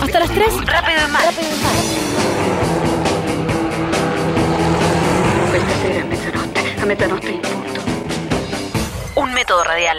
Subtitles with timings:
[0.00, 0.66] Hasta las 3.
[0.66, 1.24] Rápido y mal.
[5.52, 7.80] Questa sera a mezzanotte, a mezzanotte in punto.
[9.16, 9.98] Un método radial.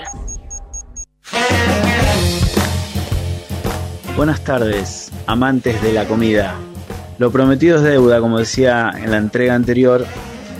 [4.15, 6.55] Buenas tardes, amantes de la comida.
[7.17, 10.05] Lo prometido es deuda, como decía en la entrega anterior.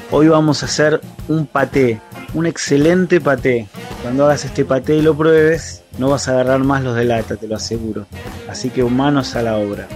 [0.10, 1.00] Hoy vamos a hacer
[1.30, 2.02] un paté,
[2.34, 3.68] un excelente paté.
[4.02, 7.38] Cuando hagas este paté y lo pruebes, no vas a agarrar más los de lata,
[7.38, 8.08] te lo aseguro.
[8.52, 9.88] Así que manos a la obra.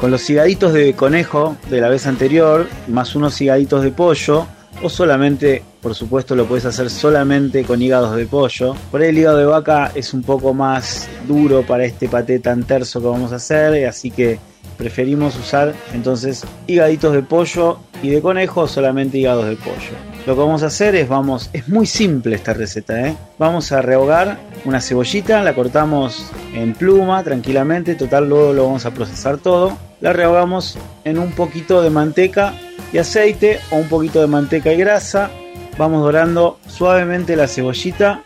[0.00, 4.46] Con los higaditos de conejo de la vez anterior, más unos higaditos de pollo,
[4.80, 8.76] o solamente, por supuesto, lo puedes hacer solamente con hígados de pollo.
[8.92, 12.62] Por ahí el hígado de vaca es un poco más duro para este paté tan
[12.62, 14.38] terso que vamos a hacer, así que
[14.78, 20.15] preferimos usar entonces higaditos de pollo y de conejo o solamente hígados de pollo.
[20.26, 23.16] Lo que vamos a hacer es, vamos, es muy simple esta receta, ¿eh?
[23.38, 28.90] Vamos a rehogar una cebollita, la cortamos en pluma tranquilamente, total luego lo vamos a
[28.90, 29.78] procesar todo.
[30.00, 32.54] La rehogamos en un poquito de manteca
[32.92, 35.30] y aceite o un poquito de manteca y grasa.
[35.78, 38.24] Vamos dorando suavemente la cebollita.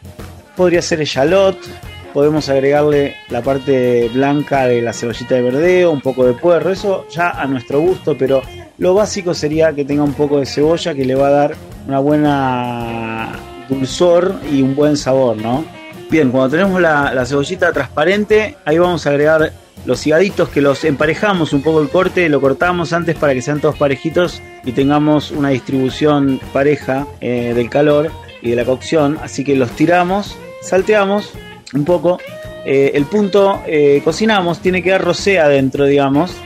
[0.56, 1.58] Podría ser echalot.
[2.14, 7.06] Podemos agregarle la parte blanca de la cebollita de verdeo, un poco de puerro, eso
[7.10, 8.42] ya a nuestro gusto, pero
[8.78, 11.56] lo básico sería que tenga un poco de cebolla que le va a dar
[11.91, 13.33] una buena
[13.69, 15.64] dulzor y un buen sabor, ¿no?
[16.08, 19.52] Bien, cuando tenemos la, cebollita transparente, ahí vamos a agregar
[19.86, 23.60] los higaditos que los emparejamos un poco el corte, lo cortamos antes para que sean
[23.60, 29.19] todos parejitos y tengamos una distribución pareja eh, del calor y de la cocción.
[29.20, 31.32] Así que los tiramos, salteamos
[31.75, 32.20] un poco.
[32.64, 36.36] Eh, el punto eh, cocinamos, tiene que dar rocea adentro, digamos.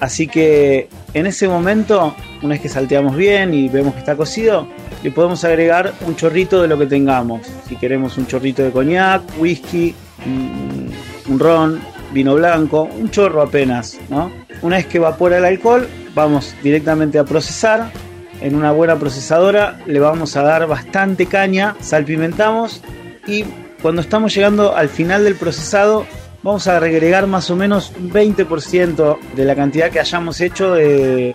[0.00, 4.66] Así que en ese momento, una vez que salteamos bien y vemos que está cocido,
[5.04, 7.42] le podemos agregar un chorrito de lo que tengamos.
[7.68, 11.78] Si queremos un chorrito de coñac, whisky, mm, un ron,
[12.10, 14.32] vino blanco, un chorro apenas, ¿no?
[14.62, 17.92] Una vez que evapora el alcohol, vamos directamente a procesar.
[18.40, 22.80] En una buena procesadora le vamos a dar bastante caña, salpimentamos
[23.26, 23.44] y
[23.82, 26.06] cuando estamos llegando al final del procesado
[26.42, 31.34] vamos a agregar más o menos un 20% de la cantidad que hayamos hecho de,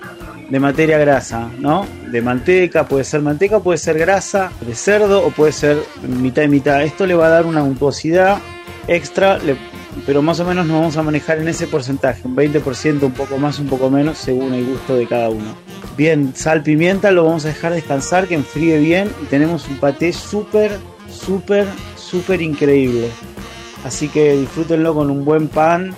[0.49, 1.85] de materia grasa, ¿no?
[2.11, 6.47] De manteca, puede ser manteca, puede ser grasa de cerdo o puede ser mitad y
[6.47, 6.81] mitad.
[6.81, 8.39] Esto le va a dar una untuosidad
[8.87, 9.39] extra,
[10.05, 13.37] pero más o menos nos vamos a manejar en ese porcentaje, un 20%, un poco
[13.37, 15.55] más, un poco menos, según el gusto de cada uno.
[15.95, 20.11] Bien, sal, pimienta, lo vamos a dejar descansar, que enfríe bien y tenemos un paté
[20.11, 20.71] súper,
[21.11, 23.09] súper, súper increíble.
[23.85, 25.93] Así que disfrútenlo con un buen pan,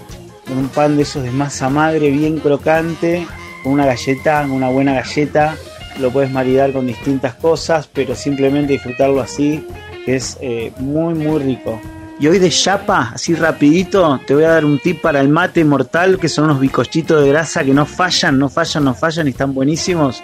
[0.47, 3.25] con un pan de esos de masa madre, bien crocante,
[3.63, 5.55] con una galleta, una buena galleta.
[6.00, 9.66] Lo puedes maridar con distintas cosas, pero simplemente disfrutarlo así,
[10.07, 11.79] es eh, muy, muy rico.
[12.19, 15.66] Y hoy de chapa, así rapidito, te voy a dar un tip para el mate
[15.66, 19.31] mortal, que son unos bicochitos de grasa que no fallan, no fallan, no fallan y
[19.31, 20.22] están buenísimos.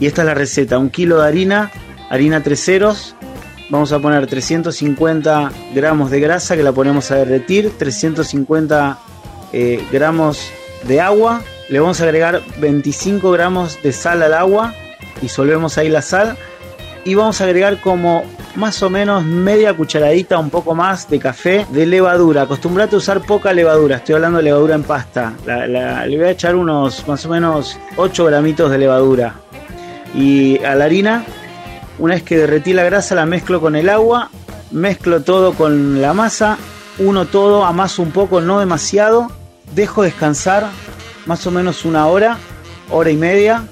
[0.00, 1.70] Y esta es la receta, un kilo de harina,
[2.10, 3.14] harina tres ceros,
[3.70, 8.98] vamos a poner 350 gramos de grasa que la ponemos a derretir, 350
[9.52, 10.50] eh, gramos
[10.88, 14.74] de agua, le vamos a agregar 25 gramos de sal al agua,
[15.20, 16.36] disolvemos ahí la sal
[17.04, 18.24] y vamos a agregar como
[18.54, 22.42] más o menos media cucharadita, un poco más de café de levadura.
[22.42, 25.32] Acostumbrate a usar poca levadura, estoy hablando de levadura en pasta.
[25.46, 29.34] le voy a echar unos más o menos 8 gramitos de levadura.
[30.14, 31.24] Y a la harina,
[31.98, 34.30] una vez que derretí la grasa, la mezclo con el agua,
[34.70, 36.58] mezclo todo con la masa,
[36.98, 39.30] uno todo, amaso un poco, no demasiado,
[39.74, 40.66] dejo descansar
[41.26, 42.38] más o menos una hora,
[42.90, 43.64] hora y media,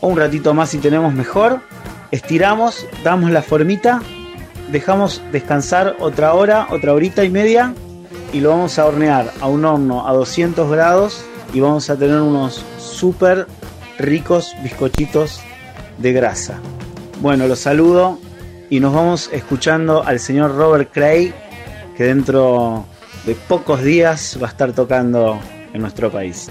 [0.00, 1.60] o un ratito más si tenemos mejor
[2.10, 4.02] estiramos, damos la formita,
[4.70, 7.74] dejamos descansar otra hora, otra horita y media
[8.32, 12.20] y lo vamos a hornear a un horno a 200 grados y vamos a tener
[12.20, 13.46] unos súper
[13.98, 15.40] ricos bizcochitos
[15.98, 16.58] de grasa.
[17.20, 18.18] Bueno, los saludo
[18.70, 21.34] y nos vamos escuchando al señor Robert Cray
[21.96, 22.86] que dentro
[23.26, 25.38] de pocos días va a estar tocando
[25.72, 26.50] en nuestro país.